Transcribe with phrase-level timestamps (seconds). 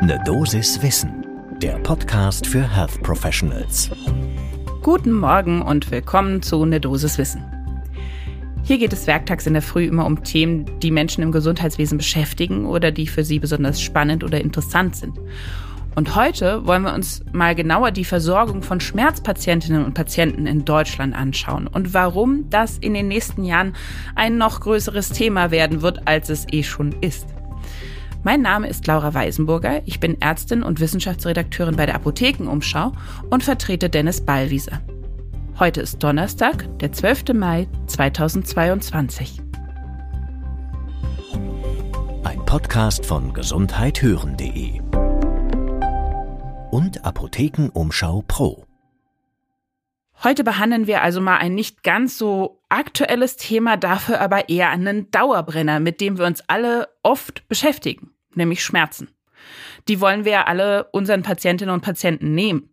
[0.00, 1.26] Ne Dosis Wissen,
[1.60, 3.90] der Podcast für Health Professionals.
[4.80, 7.42] Guten Morgen und willkommen zu Ne Dosis Wissen.
[8.62, 12.64] Hier geht es werktags in der Früh immer um Themen, die Menschen im Gesundheitswesen beschäftigen
[12.64, 15.18] oder die für sie besonders spannend oder interessant sind.
[15.96, 21.12] Und heute wollen wir uns mal genauer die Versorgung von Schmerzpatientinnen und Patienten in Deutschland
[21.16, 23.74] anschauen und warum das in den nächsten Jahren
[24.14, 27.26] ein noch größeres Thema werden wird, als es eh schon ist.
[28.24, 32.92] Mein Name ist Laura Weisenburger, ich bin Ärztin und Wissenschaftsredakteurin bei der Apothekenumschau
[33.30, 34.80] und vertrete Dennis Ballwieser.
[35.58, 37.34] Heute ist Donnerstag, der 12.
[37.34, 39.40] Mai 2022.
[42.24, 44.80] Ein Podcast von gesundheithören.de
[46.70, 48.67] und Apothekenumschau Pro.
[50.24, 55.10] Heute behandeln wir also mal ein nicht ganz so aktuelles Thema, dafür aber eher einen
[55.12, 59.10] Dauerbrenner, mit dem wir uns alle oft beschäftigen, nämlich Schmerzen.
[59.86, 62.70] Die wollen wir ja alle unseren Patientinnen und Patienten nehmen.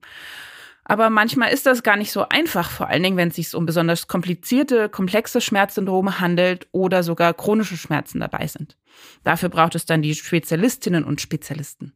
[0.85, 3.67] Aber manchmal ist das gar nicht so einfach, vor allen Dingen, wenn es sich um
[3.67, 8.75] besonders komplizierte, komplexe Schmerzsyndrome handelt oder sogar chronische Schmerzen dabei sind.
[9.23, 11.93] Dafür braucht es dann die Spezialistinnen und Spezialisten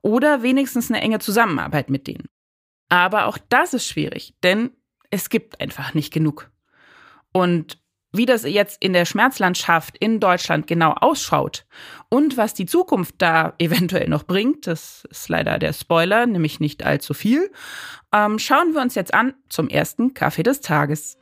[0.00, 2.28] oder wenigstens eine enge Zusammenarbeit mit denen.
[2.90, 4.72] Aber auch das ist schwierig, denn
[5.10, 6.50] es gibt einfach nicht genug.
[7.32, 7.80] Und
[8.12, 11.64] wie das jetzt in der Schmerzlandschaft in Deutschland genau ausschaut
[12.08, 16.84] und was die Zukunft da eventuell noch bringt, das ist leider der Spoiler, nämlich nicht
[16.84, 17.50] allzu viel,
[18.12, 21.16] ähm, schauen wir uns jetzt an zum ersten Kaffee des Tages.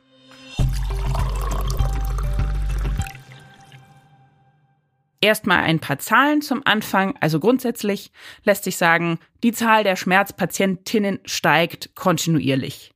[5.21, 7.15] Erstmal ein paar Zahlen zum Anfang.
[7.19, 8.11] Also grundsätzlich
[8.43, 12.93] lässt sich sagen, die Zahl der Schmerzpatientinnen steigt kontinuierlich.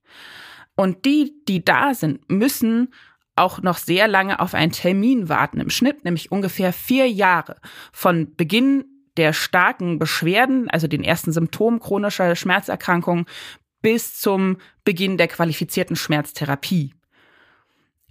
[0.75, 2.93] Und die, die da sind, müssen
[3.35, 5.59] auch noch sehr lange auf einen Termin warten.
[5.59, 7.57] Im Schnitt nämlich ungefähr vier Jahre
[7.91, 8.85] von Beginn
[9.17, 13.25] der starken Beschwerden, also den ersten Symptomen chronischer Schmerzerkrankung,
[13.81, 16.93] bis zum Beginn der qualifizierten Schmerztherapie.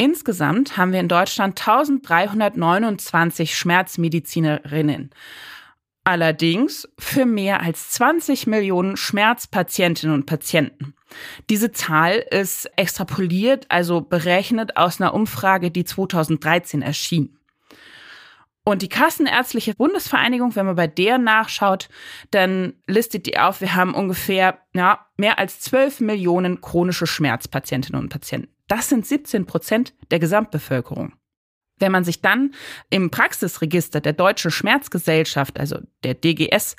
[0.03, 5.11] Insgesamt haben wir in Deutschland 1329 Schmerzmedizinerinnen.
[6.03, 10.95] Allerdings für mehr als 20 Millionen Schmerzpatientinnen und Patienten.
[11.51, 17.39] Diese Zahl ist extrapoliert, also berechnet aus einer Umfrage, die 2013 erschien.
[18.65, 21.89] Und die Kassenärztliche Bundesvereinigung, wenn man bei der nachschaut,
[22.33, 28.09] dann listet die auf, wir haben ungefähr ja, mehr als 12 Millionen chronische Schmerzpatientinnen und
[28.09, 28.53] Patienten.
[28.72, 31.12] Das sind 17 Prozent der Gesamtbevölkerung.
[31.78, 32.55] Wenn man sich dann
[32.88, 36.77] im Praxisregister der Deutschen Schmerzgesellschaft, also der DGS,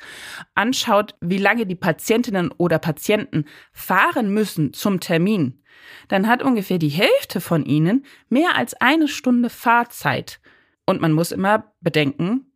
[0.56, 5.62] anschaut, wie lange die Patientinnen oder Patienten fahren müssen zum Termin,
[6.08, 10.40] dann hat ungefähr die Hälfte von ihnen mehr als eine Stunde Fahrzeit.
[10.86, 12.50] Und man muss immer bedenken,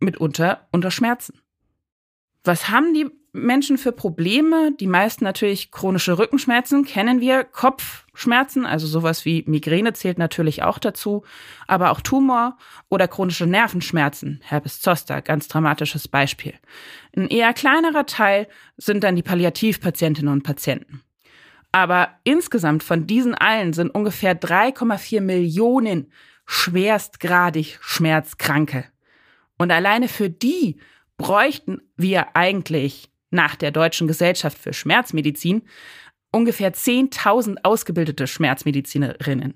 [0.00, 1.40] mitunter unter Schmerzen.
[2.42, 4.72] Was haben die Menschen für Probleme?
[4.78, 10.78] Die meisten natürlich chronische Rückenschmerzen kennen wir, Kopfschmerzen, also sowas wie Migräne zählt natürlich auch
[10.78, 11.24] dazu,
[11.66, 12.56] aber auch Tumor
[12.88, 16.54] oder chronische Nervenschmerzen, Herpes zoster, ganz dramatisches Beispiel.
[17.16, 18.46] Ein eher kleinerer Teil
[18.76, 21.02] sind dann die Palliativpatientinnen und Patienten.
[21.72, 26.12] Aber insgesamt von diesen allen sind ungefähr 3,4 Millionen
[26.46, 28.84] schwerstgradig Schmerzkranke.
[29.58, 30.78] Und alleine für die
[31.16, 35.62] bräuchten wir eigentlich nach der Deutschen Gesellschaft für Schmerzmedizin
[36.32, 39.54] ungefähr 10.000 ausgebildete Schmerzmedizinerinnen.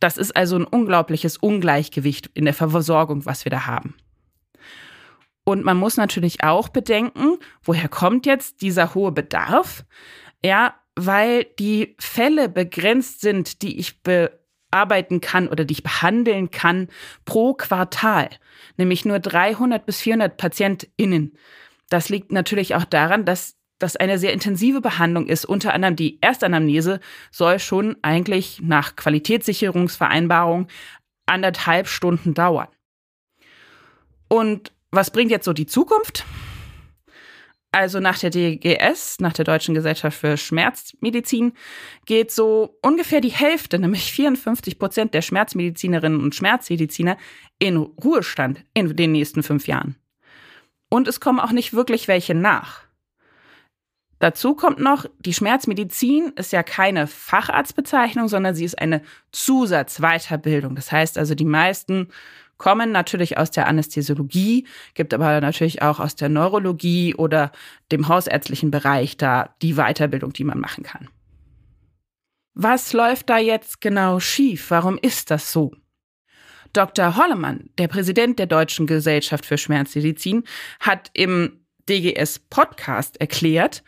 [0.00, 3.94] Das ist also ein unglaubliches Ungleichgewicht in der Versorgung, was wir da haben.
[5.44, 9.84] Und man muss natürlich auch bedenken, woher kommt jetzt dieser hohe Bedarf?
[10.44, 16.88] Ja, weil die Fälle begrenzt sind, die ich bearbeiten kann oder die ich behandeln kann
[17.24, 18.28] pro Quartal,
[18.76, 21.36] nämlich nur 300 bis 400 PatientInnen.
[21.88, 25.44] Das liegt natürlich auch daran, dass das eine sehr intensive Behandlung ist.
[25.44, 27.00] Unter anderem die Erstanamnese
[27.30, 30.68] soll schon eigentlich nach Qualitätssicherungsvereinbarung
[31.26, 32.68] anderthalb Stunden dauern.
[34.28, 36.24] Und was bringt jetzt so die Zukunft?
[37.70, 41.52] Also nach der DGS, nach der Deutschen Gesellschaft für Schmerzmedizin,
[42.06, 47.18] geht so ungefähr die Hälfte, nämlich 54 Prozent der Schmerzmedizinerinnen und Schmerzmediziner
[47.58, 49.96] in Ruhestand in den nächsten fünf Jahren.
[50.88, 52.82] Und es kommen auch nicht wirklich welche nach.
[54.18, 60.74] Dazu kommt noch, die Schmerzmedizin ist ja keine Facharztbezeichnung, sondern sie ist eine Zusatzweiterbildung.
[60.74, 62.08] Das heißt also, die meisten
[62.56, 67.52] kommen natürlich aus der Anästhesiologie, gibt aber natürlich auch aus der Neurologie oder
[67.92, 71.08] dem hausärztlichen Bereich da die Weiterbildung, die man machen kann.
[72.54, 74.72] Was läuft da jetzt genau schief?
[74.72, 75.72] Warum ist das so?
[76.72, 77.16] Dr.
[77.16, 80.44] Hollemann, der Präsident der Deutschen Gesellschaft für Schmerzmedizin,
[80.80, 83.82] hat im DGS Podcast erklärt,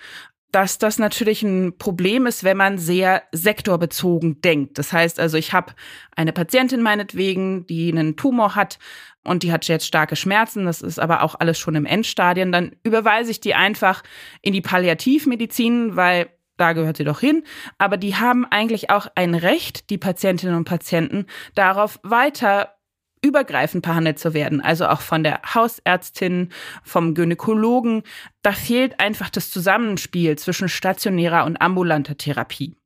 [0.52, 4.78] dass das natürlich ein Problem ist, wenn man sehr sektorbezogen denkt.
[4.78, 5.74] Das heißt also, ich habe
[6.16, 8.78] eine Patientin meinetwegen, die einen Tumor hat
[9.22, 12.74] und die hat jetzt starke Schmerzen, das ist aber auch alles schon im Endstadion, dann
[12.82, 14.02] überweise ich die einfach
[14.42, 16.30] in die Palliativmedizin, weil
[16.60, 17.42] da gehört sie doch hin.
[17.78, 22.74] Aber die haben eigentlich auch ein Recht, die Patientinnen und Patienten, darauf weiter
[23.22, 26.48] übergreifend behandelt zu werden, also auch von der Hausärztin,
[26.82, 28.02] vom Gynäkologen.
[28.42, 32.76] Da fehlt einfach das Zusammenspiel zwischen stationärer und ambulanter Therapie.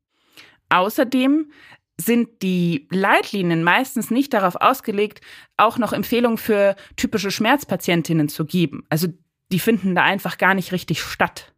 [0.71, 1.51] Außerdem
[1.97, 5.21] sind die Leitlinien meistens nicht darauf ausgelegt,
[5.57, 8.85] auch noch Empfehlungen für typische Schmerzpatientinnen zu geben.
[8.91, 9.09] Also
[9.53, 11.54] die finden da einfach gar nicht richtig statt.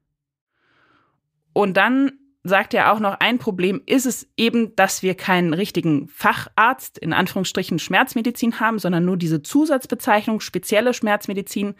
[1.57, 2.13] Und dann
[2.45, 7.15] sagt er auch noch, ein Problem ist es eben, dass wir keinen richtigen Facharzt in
[7.15, 11.75] Anführungsstrichen Schmerzmedizin haben, sondern nur diese Zusatzbezeichnung spezielle Schmerzmedizin.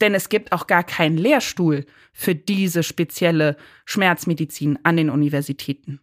[0.00, 1.84] Denn es gibt auch gar keinen Lehrstuhl
[2.14, 6.00] für diese spezielle Schmerzmedizin an den Universitäten.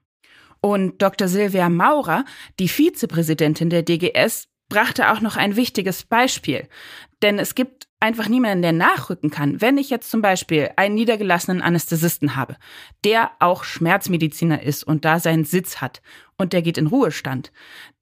[0.62, 1.27] Und Dr.
[1.27, 2.25] Silvia Maurer,
[2.59, 6.68] die Vizepräsidentin der DGS, brachte auch noch ein wichtiges Beispiel.
[7.24, 9.60] Denn es gibt einfach niemanden, der nachrücken kann.
[9.62, 12.58] Wenn ich jetzt zum Beispiel einen niedergelassenen Anästhesisten habe,
[13.04, 16.02] der auch Schmerzmediziner ist und da seinen Sitz hat
[16.38, 17.52] und der geht in Ruhestand,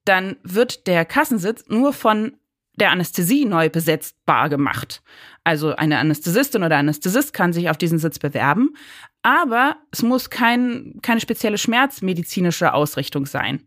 [0.04, 2.38] dann wird der Kassensitz nur von
[2.76, 5.02] der Anästhesie neu besetzbar gemacht.
[5.44, 8.76] Also eine Anästhesistin oder Anästhesist kann sich auf diesen Sitz bewerben,
[9.22, 13.62] aber es muss kein, keine spezielle schmerzmedizinische Ausrichtung sein.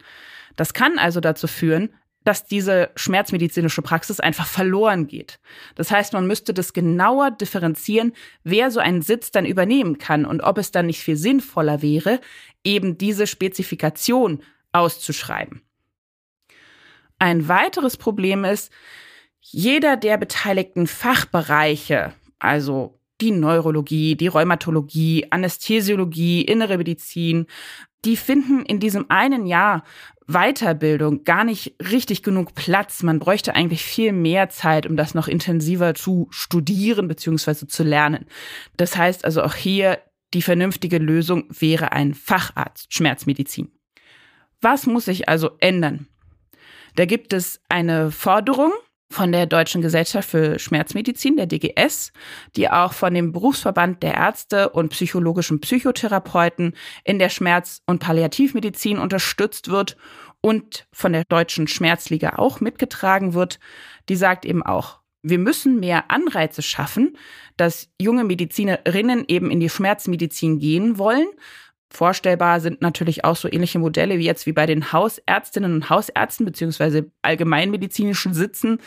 [0.57, 1.91] Das kann also dazu führen,
[2.29, 5.41] dass diese schmerzmedizinische Praxis einfach verloren geht.
[5.77, 8.13] Das heißt, man müsste das genauer differenzieren,
[8.45, 12.21] wer so einen Sitz dann übernehmen kann und ob es dann nicht viel sinnvoller wäre,
[12.65, 14.43] eben diese Spezifikation
[14.73, 15.63] auszuschreiben.
[17.19, 18.71] Ein weiteres Problem ist,
[19.41, 27.47] jeder der beteiligten Fachbereiche, also die Neurologie, die Rheumatologie, Anästhesiologie, innere Medizin,
[28.05, 29.83] die finden in diesem einen Jahr
[30.29, 33.03] Weiterbildung gar nicht richtig genug Platz.
[33.03, 37.67] Man bräuchte eigentlich viel mehr Zeit, um das noch intensiver zu studieren bzw.
[37.67, 38.27] zu lernen.
[38.77, 39.99] Das heißt also auch hier,
[40.35, 43.73] die vernünftige Lösung wäre ein Facharzt Schmerzmedizin.
[44.61, 46.09] Was muss sich also ändern?
[46.97, 48.73] Da gibt es eine Forderung
[49.11, 52.13] von der Deutschen Gesellschaft für Schmerzmedizin, der DGS,
[52.57, 56.75] die auch von dem Berufsverband der Ärzte und psychologischen Psychotherapeuten
[57.05, 59.97] in der Schmerz- und Palliativmedizin unterstützt wird
[60.41, 63.59] und von der Deutschen Schmerzliga auch mitgetragen wird.
[64.09, 67.17] Die sagt eben auch, wir müssen mehr Anreize schaffen,
[67.57, 71.27] dass junge Medizinerinnen eben in die Schmerzmedizin gehen wollen
[71.91, 76.45] Vorstellbar sind natürlich auch so ähnliche Modelle wie jetzt wie bei den Hausärztinnen und Hausärzten
[76.45, 78.79] beziehungsweise allgemeinmedizinischen Sitzen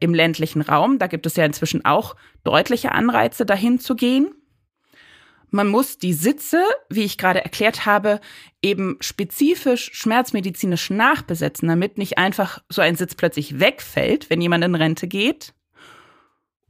[0.00, 0.98] im ländlichen Raum.
[0.98, 2.14] Da gibt es ja inzwischen auch
[2.44, 4.34] deutliche Anreize, dahin zu gehen.
[5.54, 8.20] Man muss die Sitze, wie ich gerade erklärt habe,
[8.62, 14.74] eben spezifisch schmerzmedizinisch nachbesetzen, damit nicht einfach so ein Sitz plötzlich wegfällt, wenn jemand in
[14.74, 15.52] Rente geht.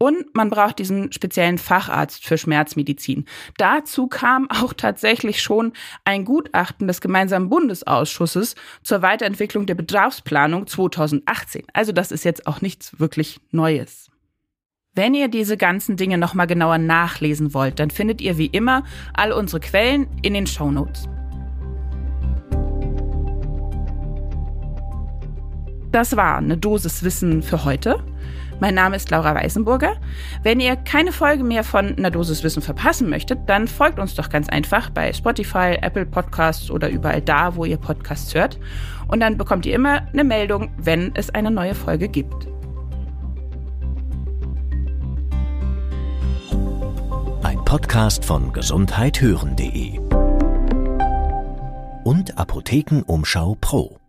[0.02, 3.24] Und man braucht diesen speziellen Facharzt für Schmerzmedizin.
[3.56, 11.66] Dazu kam auch tatsächlich schon ein Gutachten des gemeinsamen Bundesausschusses zur Weiterentwicklung der Bedarfsplanung 2018.
[11.72, 14.10] Also das ist jetzt auch nichts wirklich Neues.
[14.92, 18.82] Wenn ihr diese ganzen Dinge nochmal genauer nachlesen wollt, dann findet ihr wie immer
[19.14, 21.08] all unsere Quellen in den Show Notes.
[25.92, 28.02] Das war eine Dosis Wissen für heute.
[28.60, 29.96] Mein Name ist Laura Weißenburger.
[30.42, 34.30] Wenn ihr keine Folge mehr von einer Dosis Wissen verpassen möchtet, dann folgt uns doch
[34.30, 38.58] ganz einfach bei Spotify, Apple Podcasts oder überall da, wo ihr Podcasts hört.
[39.08, 42.48] Und dann bekommt ihr immer eine Meldung, wenn es eine neue Folge gibt.
[47.42, 49.98] Ein Podcast von gesundheithören.de
[52.04, 54.01] und Apothekenumschau Pro.